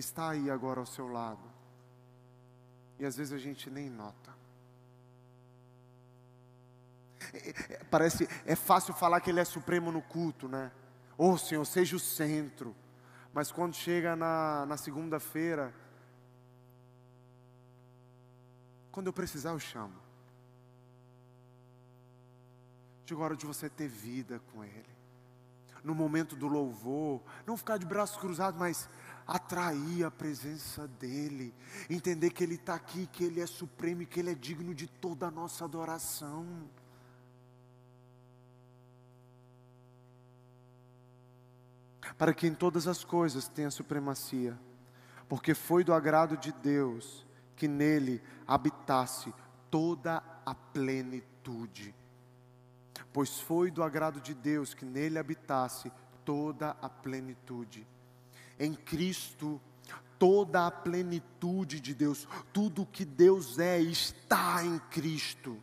[0.00, 1.42] está aí agora ao seu lado.
[2.98, 4.34] E às vezes a gente nem nota.
[7.32, 10.72] É, é, parece, é fácil falar que Ele é supremo no culto, né?
[11.16, 12.74] Ô oh, Senhor, seja o centro.
[13.32, 15.72] Mas quando chega na, na segunda-feira,
[18.90, 19.94] quando eu precisar, eu chamo.
[23.06, 24.90] Chegou a hora de você ter vida com Ele.
[25.82, 28.88] No momento do louvor, não ficar de braços cruzados, mas
[29.30, 31.54] atrair a presença dEle.
[31.88, 34.88] Entender que Ele está aqui, que Ele é supremo e que Ele é digno de
[34.88, 36.68] toda a nossa adoração.
[42.18, 44.58] Para que em todas as coisas tenha supremacia,
[45.28, 49.32] porque foi do agrado de Deus que nele habitasse
[49.70, 51.94] toda a plenitude.
[53.12, 55.90] Pois foi do agrado de Deus que nele habitasse
[56.24, 57.86] toda a plenitude.
[58.60, 59.60] Em Cristo,
[60.20, 65.60] toda a plenitude de Deus, tudo que Deus é, está em Cristo.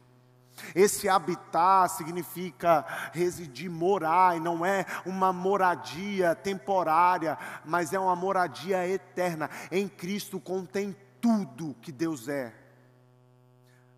[0.73, 2.83] Esse habitar significa
[3.13, 9.49] residir, morar, e não é uma moradia temporária, mas é uma moradia eterna.
[9.71, 12.53] Em Cristo contém tudo que Deus é.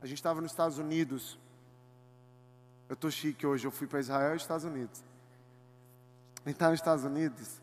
[0.01, 1.39] A gente estava nos Estados Unidos.
[2.89, 5.03] Eu estou chique hoje, eu fui para Israel e Estados Unidos.
[6.43, 7.58] A gente estava nos Estados Unidos.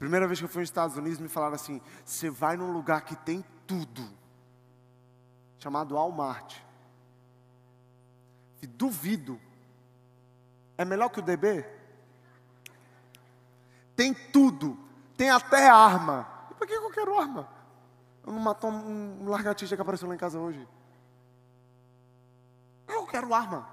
[0.00, 3.02] Primeira vez que eu fui nos Estados Unidos, me falaram assim: você vai num lugar
[3.02, 4.02] que tem tudo,
[5.58, 6.56] chamado Walmart.
[8.62, 9.38] E duvido.
[10.78, 11.66] É melhor que o DB?
[13.94, 14.78] Tem tudo,
[15.18, 16.26] tem até arma.
[16.50, 17.46] E por que eu quero arma?
[18.26, 20.66] Eu não matou um, largatista que apareceu lá em casa hoje.
[22.88, 23.68] Eu quero arma.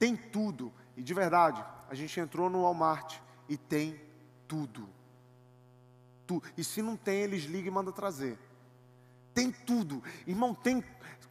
[0.00, 0.72] Tem tudo.
[0.96, 4.09] E de verdade, a gente entrou no Walmart e tem
[4.50, 4.88] tudo.
[6.26, 8.36] Tu, e se não tem, eles ligam e mandam trazer.
[9.32, 10.02] Tem tudo.
[10.26, 10.82] Irmão, tem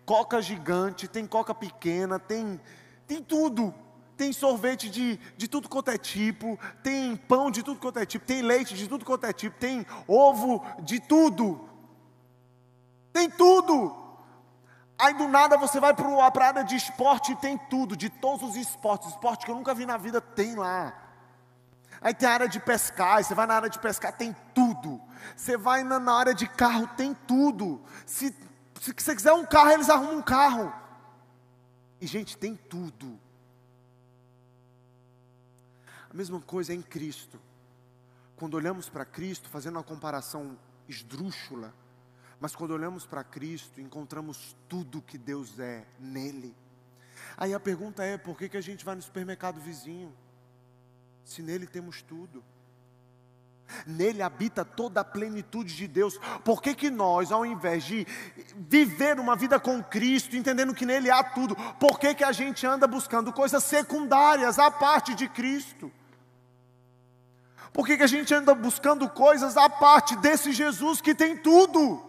[0.05, 2.59] coca gigante, tem coca pequena, tem,
[3.05, 3.75] tem tudo.
[4.15, 8.25] Tem sorvete de, de tudo quanto é tipo, tem pão de tudo quanto é tipo,
[8.25, 11.69] tem leite de tudo quanto é tipo, tem ovo de tudo.
[13.13, 13.95] Tem tudo.
[14.97, 18.49] Aí do nada você vai para a área de esporte e tem tudo, de todos
[18.49, 19.09] os esportes.
[19.09, 21.08] Esporte que eu nunca vi na vida tem lá.
[22.01, 25.01] Aí tem a área de pescar, você vai na área de pescar, tem tudo.
[25.35, 27.81] Você vai na, na área de carro, tem tudo.
[28.05, 28.33] Se,
[28.79, 30.73] se você quiser um carro, eles arrumam um carro.
[31.99, 33.19] E gente, tem tudo.
[36.09, 37.39] A mesma coisa é em Cristo.
[38.37, 40.57] Quando olhamos para Cristo, fazendo uma comparação
[40.87, 41.73] esdrúxula,
[42.39, 46.55] mas quando olhamos para Cristo, encontramos tudo que Deus é nele.
[47.37, 50.15] Aí a pergunta é: por que, que a gente vai no supermercado vizinho?
[51.23, 52.43] Se nele temos tudo.
[53.85, 56.19] Nele habita toda a plenitude de Deus.
[56.43, 58.05] Por que, que nós, ao invés de
[58.55, 62.65] viver uma vida com Cristo, entendendo que nele há tudo, por que, que a gente
[62.65, 65.91] anda buscando coisas secundárias à parte de Cristo?
[67.71, 72.08] Por que, que a gente anda buscando coisas à parte desse Jesus que tem tudo?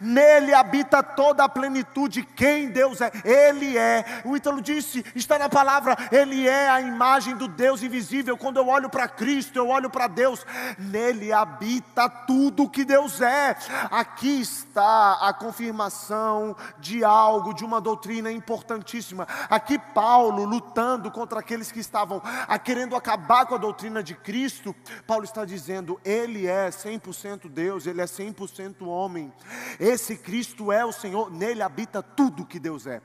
[0.00, 4.22] Nele habita toda a plenitude, quem Deus é, Ele é.
[4.24, 8.36] O Ítalo disse, está na palavra, Ele é a imagem do Deus invisível.
[8.36, 10.44] Quando eu olho para Cristo, eu olho para Deus,
[10.78, 13.56] nele habita tudo que Deus é.
[13.90, 19.26] Aqui está a confirmação de algo, de uma doutrina importantíssima.
[19.48, 22.20] Aqui, Paulo lutando contra aqueles que estavam
[22.64, 24.74] querendo acabar com a doutrina de Cristo,
[25.06, 29.32] Paulo está dizendo, Ele é 100% Deus, Ele é 100% homem.
[29.78, 33.00] Esse Cristo é o Senhor, nele habita tudo que Deus é.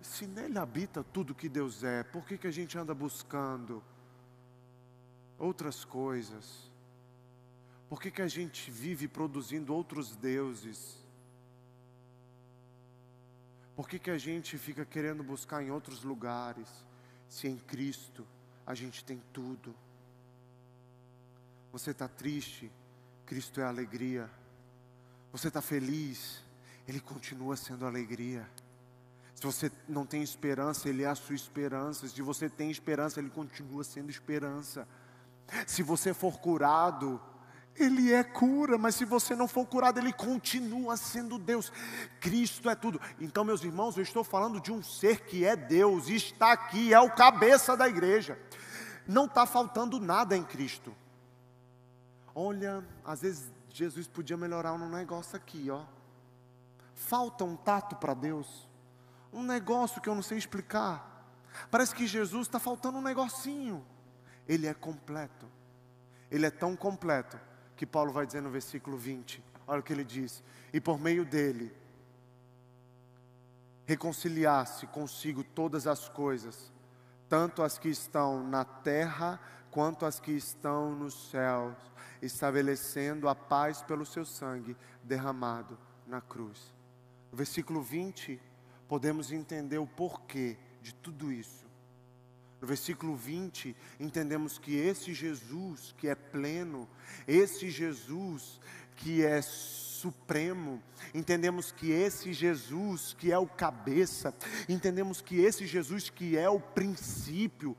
[0.00, 3.82] Se nele habita tudo que Deus é, por que, que a gente anda buscando
[5.38, 6.70] outras coisas?
[7.88, 10.98] Por que, que a gente vive produzindo outros deuses?
[13.74, 16.68] Por que, que a gente fica querendo buscar em outros lugares,
[17.28, 18.26] se em Cristo
[18.66, 19.74] a gente tem tudo?
[21.72, 22.70] Você está triste?
[23.24, 24.30] Cristo é alegria.
[25.32, 26.42] Você está feliz?
[26.86, 28.46] Ele continua sendo alegria.
[29.34, 32.06] Se você não tem esperança, Ele é a sua esperança.
[32.06, 34.86] Se você tem esperança, Ele continua sendo esperança.
[35.66, 37.20] Se você for curado,
[37.74, 41.72] Ele é cura, mas se você não for curado, Ele continua sendo Deus.
[42.20, 43.00] Cristo é tudo.
[43.18, 47.00] Então, meus irmãos, eu estou falando de um ser que é Deus, está aqui, é
[47.00, 48.38] o cabeça da igreja.
[49.06, 50.94] Não está faltando nada em Cristo.
[52.34, 55.84] Olha, às vezes Jesus podia melhorar um negócio aqui, ó.
[56.94, 58.68] Falta um tato para Deus.
[59.32, 61.26] Um negócio que eu não sei explicar.
[61.70, 63.84] Parece que Jesus está faltando um negocinho.
[64.46, 65.46] Ele é completo.
[66.30, 67.38] Ele é tão completo
[67.76, 69.42] que Paulo vai dizer no versículo 20.
[69.66, 70.42] Olha o que ele diz.
[70.72, 71.74] E por meio dele
[73.84, 76.72] reconciliasse consigo todas as coisas,
[77.28, 79.40] tanto as que estão na terra
[79.72, 81.74] quanto as que estão nos céus,
[82.20, 86.72] estabelecendo a paz pelo seu sangue derramado na cruz.
[87.32, 88.38] No versículo 20,
[88.86, 91.66] podemos entender o porquê de tudo isso.
[92.60, 96.86] No versículo 20, entendemos que esse Jesus que é pleno,
[97.26, 98.60] esse Jesus
[98.94, 100.82] que é supremo,
[101.14, 104.34] entendemos que esse Jesus que é o cabeça,
[104.68, 107.74] entendemos que esse Jesus que é o princípio,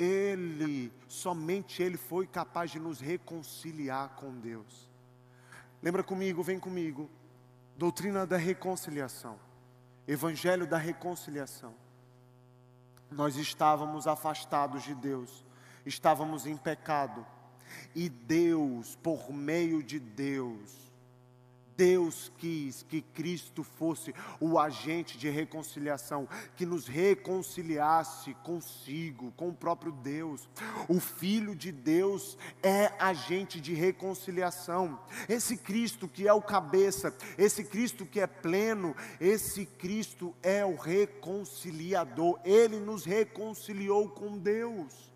[0.00, 4.88] ele, somente Ele foi capaz de nos reconciliar com Deus.
[5.82, 7.10] Lembra comigo, vem comigo,
[7.76, 9.38] doutrina da reconciliação,
[10.08, 11.74] evangelho da reconciliação.
[13.10, 15.44] Nós estávamos afastados de Deus,
[15.84, 17.26] estávamos em pecado,
[17.94, 20.89] e Deus, por meio de Deus,
[21.80, 29.54] Deus quis que Cristo fosse o agente de reconciliação, que nos reconciliasse consigo, com o
[29.54, 30.46] próprio Deus.
[30.88, 35.00] O Filho de Deus é agente de reconciliação.
[35.26, 40.76] Esse Cristo que é o cabeça, esse Cristo que é pleno, esse Cristo é o
[40.76, 42.38] reconciliador.
[42.44, 45.10] Ele nos reconciliou com Deus.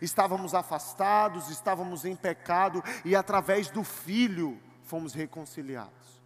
[0.00, 4.58] Estávamos afastados, estávamos em pecado e através do Filho
[4.92, 6.20] fomos reconciliados.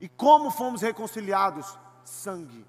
[0.00, 1.76] E como fomos reconciliados?
[2.04, 2.64] Sangue.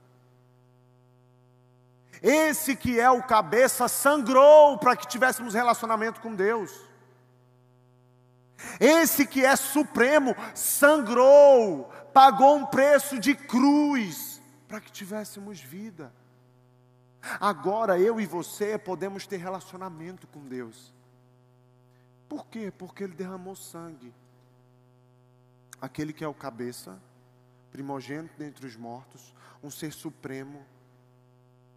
[2.24, 6.72] Esse que é o cabeça sangrou para que tivéssemos relacionamento com Deus.
[8.80, 16.12] Esse que é supremo sangrou, pagou um preço de cruz para que tivéssemos vida.
[17.40, 20.92] Agora eu e você podemos ter relacionamento com Deus.
[22.28, 22.74] Por quê?
[22.76, 24.12] Porque Ele derramou sangue
[25.80, 27.02] aquele que é o cabeça,
[27.72, 30.66] primogênito dentre os mortos, um ser supremo,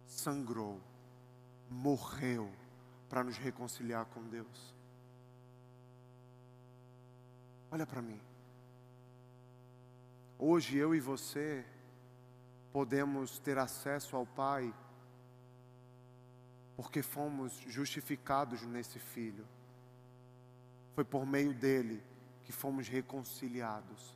[0.05, 0.79] sangrou,
[1.69, 2.51] morreu
[3.09, 4.73] para nos reconciliar com Deus.
[7.71, 8.19] Olha para mim.
[10.37, 11.65] Hoje eu e você
[12.73, 14.73] podemos ter acesso ao Pai
[16.75, 19.47] porque fomos justificados nesse Filho.
[20.95, 22.01] Foi por meio dele
[22.51, 24.13] que fomos reconciliados.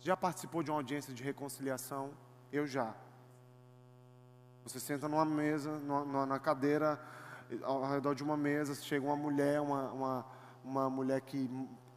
[0.00, 2.10] Já participou de uma audiência de reconciliação?
[2.52, 2.94] Eu já.
[4.64, 7.00] Você senta numa mesa, numa, na cadeira,
[7.62, 10.26] ao redor de uma mesa, chega uma mulher, uma, uma,
[10.62, 11.48] uma mulher que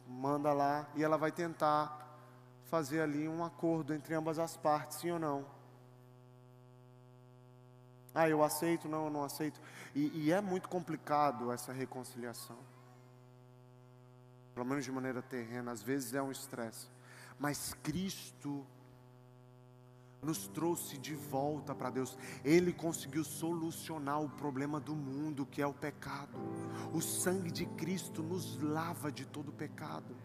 [0.08, 2.18] manda lá, e ela vai tentar
[2.64, 5.44] fazer ali um acordo entre ambas as partes, sim ou não?
[8.14, 9.60] Ah, eu aceito, não, eu não aceito.
[9.94, 12.56] E, e é muito complicado essa reconciliação
[14.54, 16.86] pelo menos de maneira terrena, às vezes é um estresse.
[17.38, 18.64] Mas Cristo
[20.22, 22.16] nos trouxe de volta para Deus.
[22.44, 26.38] Ele conseguiu solucionar o problema do mundo, que é o pecado.
[26.92, 30.16] O sangue de Cristo nos lava de todo pecado.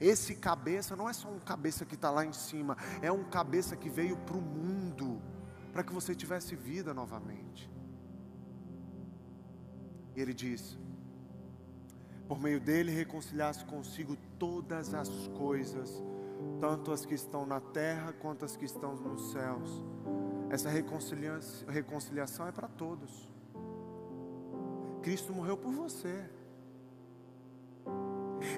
[0.00, 3.76] Esse cabeça não é só um cabeça que está lá em cima, é um cabeça
[3.76, 5.20] que veio para o mundo,
[5.72, 7.70] para que você tivesse vida novamente.
[10.14, 10.78] E ele diz:
[12.30, 16.00] por meio dele reconciliasse consigo todas as coisas,
[16.60, 19.84] tanto as que estão na terra quanto as que estão nos céus.
[20.48, 23.28] Essa reconciliação é para todos.
[25.02, 26.24] Cristo morreu por você.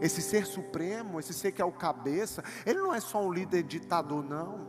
[0.03, 3.63] Esse ser supremo, esse ser que é o cabeça, ele não é só um líder
[3.63, 4.69] ditador, não.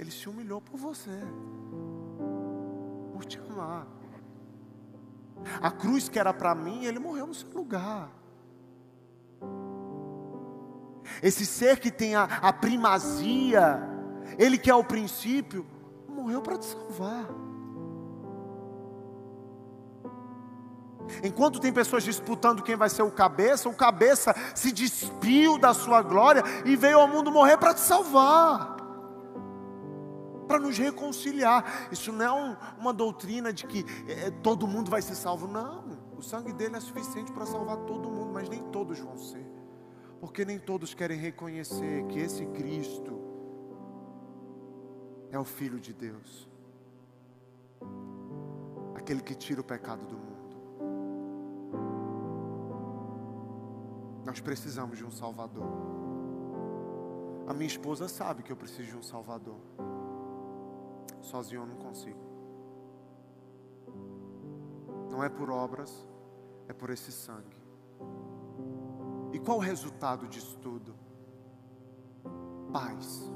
[0.00, 1.20] Ele se humilhou por você,
[3.12, 3.86] por te amar.
[5.60, 8.10] A cruz que era para mim, ele morreu no seu lugar.
[11.22, 13.80] Esse ser que tem a, a primazia,
[14.38, 15.66] ele que é o princípio,
[16.08, 17.26] morreu para te salvar.
[21.22, 26.02] Enquanto tem pessoas disputando quem vai ser o cabeça, o cabeça se despiu da sua
[26.02, 28.75] glória e veio ao mundo morrer para te salvar
[30.46, 31.88] para nos reconciliar.
[31.90, 35.46] Isso não é um, uma doutrina de que é, todo mundo vai ser salvo.
[35.46, 39.46] Não, o sangue dele é suficiente para salvar todo mundo, mas nem todos vão ser.
[40.20, 43.20] Porque nem todos querem reconhecer que esse Cristo
[45.30, 46.48] é o Filho de Deus,
[48.94, 50.26] aquele que tira o pecado do mundo.
[54.24, 55.68] Nós precisamos de um Salvador.
[57.46, 59.60] A minha esposa sabe que eu preciso de um Salvador.
[61.26, 62.20] Sozinho eu não consigo.
[65.10, 66.06] Não é por obras,
[66.68, 67.56] é por esse sangue.
[69.32, 70.94] E qual o resultado disso tudo?
[72.72, 73.30] Paz.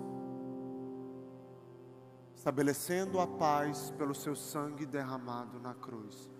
[2.36, 6.30] estabelecendo a paz pelo seu sangue derramado na cruz.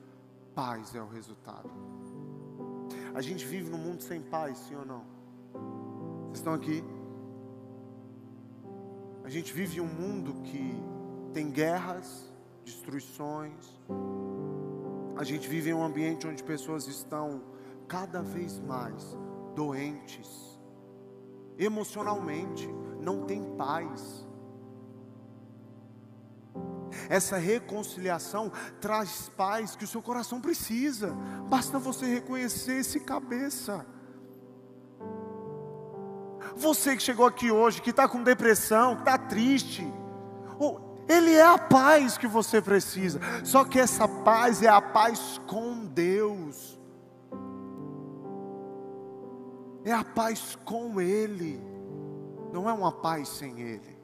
[0.55, 1.69] Paz é o resultado.
[3.13, 5.05] A gente vive num mundo sem paz, sim ou não?
[6.23, 6.83] Vocês estão aqui?
[9.25, 11.00] A gente vive um mundo que
[11.33, 12.31] tem guerras,
[12.65, 13.81] destruições.
[15.17, 17.43] A gente vive em um ambiente onde pessoas estão
[17.87, 19.17] cada vez mais
[19.55, 20.59] doentes,
[21.59, 22.69] emocionalmente,
[23.01, 24.27] não tem paz.
[27.09, 28.51] Essa reconciliação
[28.81, 31.13] traz paz que o seu coração precisa.
[31.49, 33.85] Basta você reconhecer esse cabeça.
[36.57, 39.87] Você que chegou aqui hoje, que está com depressão, que está triste,
[41.11, 43.21] Ele é a paz que você precisa.
[43.45, 46.79] Só que essa paz é a paz com Deus.
[49.85, 51.61] É a paz com Ele.
[52.53, 54.01] Não é uma paz sem Ele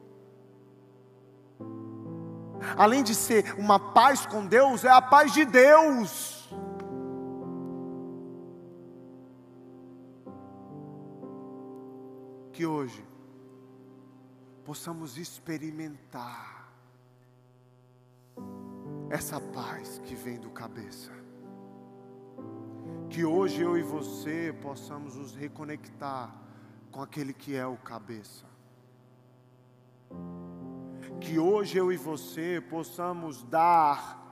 [2.76, 6.48] além de ser uma paz com Deus, é a paz de Deus.
[12.52, 13.06] Que hoje
[14.64, 16.55] possamos experimentar
[19.10, 21.12] essa paz que vem do cabeça.
[23.08, 26.34] Que hoje eu e você possamos nos reconectar
[26.90, 28.46] com aquele que é o cabeça
[31.20, 34.22] que hoje eu e você possamos dar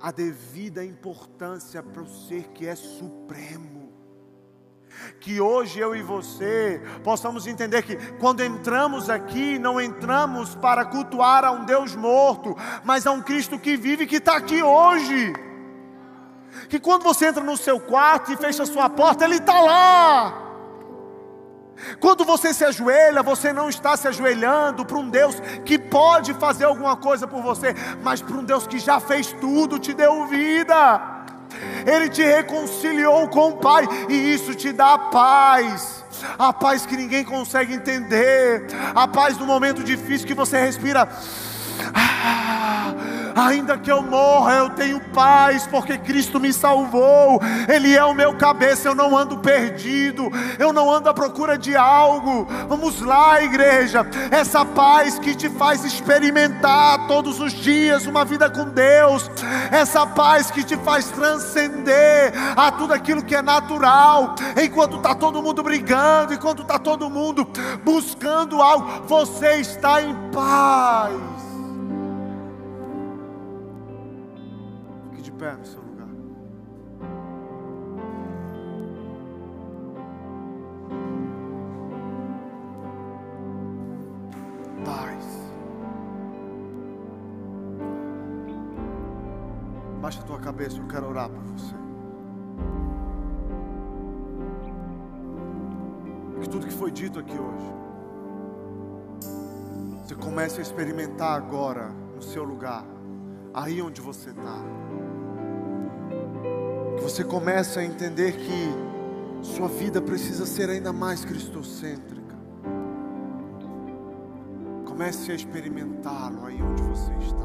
[0.00, 3.83] a devida importância para o ser que é supremo.
[5.20, 11.44] Que hoje eu e você possamos entender que quando entramos aqui, não entramos para cultuar
[11.44, 15.32] a um Deus morto, mas a um Cristo que vive que está aqui hoje.
[16.68, 20.44] Que quando você entra no seu quarto e fecha a sua porta, Ele está lá.
[22.00, 26.64] Quando você se ajoelha, você não está se ajoelhando para um Deus que pode fazer
[26.64, 31.13] alguma coisa por você, mas para um Deus que já fez tudo, te deu vida.
[31.86, 36.04] Ele te reconciliou com o Pai e isso te dá paz.
[36.38, 41.08] A paz que ninguém consegue entender, a paz no momento difícil que você respira.
[41.92, 42.73] Ah,
[43.34, 48.34] ainda que eu morra, eu tenho paz, porque Cristo me salvou, Ele é o meu
[48.34, 52.46] cabeça, eu não ando perdido, eu não ando à procura de algo.
[52.68, 58.64] Vamos lá, igreja, essa paz que te faz experimentar todos os dias uma vida com
[58.64, 59.30] Deus,
[59.70, 65.42] essa paz que te faz transcender a tudo aquilo que é natural, enquanto está todo
[65.42, 67.46] mundo brigando, enquanto está todo mundo
[67.82, 71.33] buscando algo, você está em paz.
[75.44, 76.08] Pé no seu lugar.
[84.86, 85.52] Paz.
[90.00, 91.74] Baixa a tua cabeça, eu quero orar por você.
[96.40, 97.72] Que tudo que foi dito aqui hoje,
[100.02, 102.84] você comece a experimentar agora no seu lugar,
[103.52, 104.83] aí onde você está
[107.02, 112.34] você começa a entender que sua vida precisa ser ainda mais cristocêntrica.
[114.86, 117.44] Comece a experimentá-lo aí onde você está.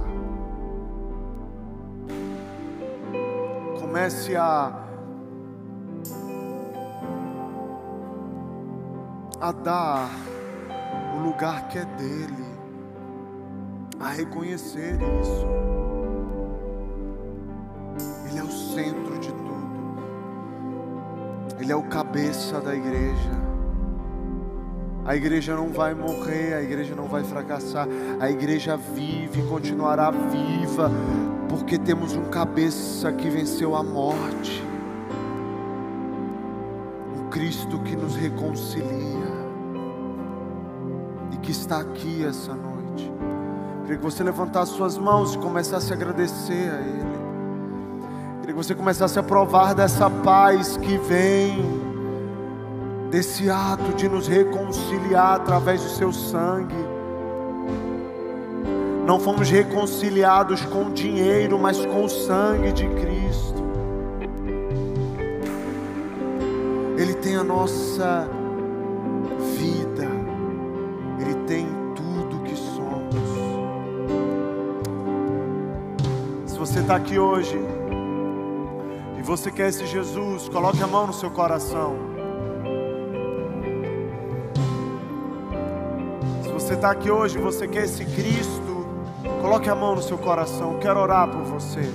[3.79, 4.85] Comece a
[9.41, 10.09] a dar
[11.15, 12.45] o lugar que é dele,
[13.99, 15.68] a reconhecer isso.
[21.69, 23.29] Ele é o cabeça da igreja.
[25.05, 27.87] A igreja não vai morrer, a igreja não vai fracassar,
[28.19, 30.91] a igreja vive e continuará viva,
[31.47, 34.63] porque temos um cabeça que venceu a morte,
[37.15, 39.29] um Cristo que nos reconcilia
[41.31, 43.11] e que está aqui essa noite.
[43.81, 47.08] Queria que você levantasse suas mãos e começasse a agradecer a Ele.
[48.49, 51.63] Queria que você começasse a provar dessa paz que vem,
[53.11, 56.73] desse ato de nos reconciliar através do seu sangue.
[59.05, 63.63] Não fomos reconciliados com dinheiro, mas com o sangue de Cristo.
[66.97, 68.27] Ele tem a nossa
[69.59, 70.07] vida,
[71.19, 73.29] Ele tem tudo que somos.
[76.47, 77.55] Se você está aqui hoje,
[79.29, 81.95] você quer esse Jesus, coloque a mão no seu coração.
[86.41, 88.87] Se você está aqui hoje, você quer esse Cristo,
[89.39, 90.79] coloque a mão no seu coração.
[90.79, 91.87] Quero orar por você.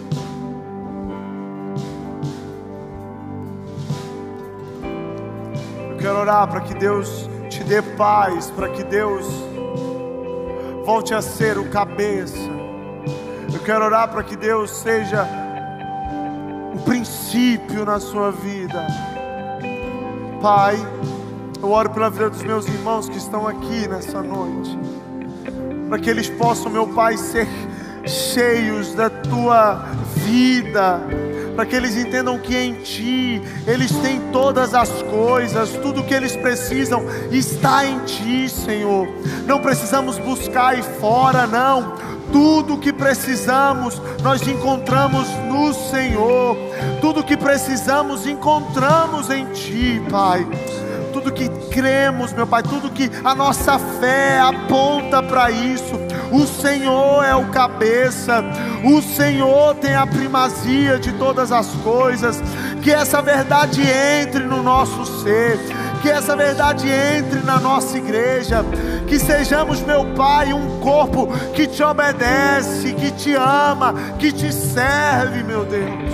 [5.90, 9.26] Eu quero orar para que Deus te dê paz, para que Deus
[10.84, 12.38] volte a ser o cabeça.
[13.52, 15.26] Eu quero orar para que Deus seja
[16.74, 17.13] o princípio
[17.84, 18.86] na sua vida.
[20.40, 20.76] Pai,
[21.62, 24.78] eu oro pela vida dos meus irmãos que estão aqui nessa noite,
[25.88, 27.48] para que eles possam, meu Pai, ser
[28.06, 29.86] cheios da tua
[30.16, 31.00] vida
[31.54, 36.36] para que eles entendam que em Ti eles têm todas as coisas, tudo que eles
[36.36, 39.08] precisam está em Ti, Senhor.
[39.46, 41.94] Não precisamos buscar aí fora, não.
[42.34, 46.56] Tudo que precisamos, nós encontramos no Senhor.
[47.00, 50.44] Tudo que precisamos, encontramos em Ti, Pai
[51.12, 55.94] tudo que cremos, meu Pai, tudo que a nossa fé aponta para isso.
[56.32, 58.44] O Senhor é o cabeça,
[58.82, 62.42] o Senhor tem a primazia de todas as coisas.
[62.82, 65.58] Que essa verdade entre no nosso ser,
[66.04, 68.62] que essa verdade entre na nossa igreja,
[69.08, 75.42] que sejamos, meu Pai, um corpo que te obedece, que te ama, que te serve,
[75.42, 76.12] meu Deus.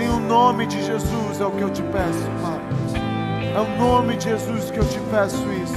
[0.00, 2.58] Em o nome de Jesus é o que eu te peço, Pai.
[3.54, 5.75] É o nome de Jesus que eu te peço isso.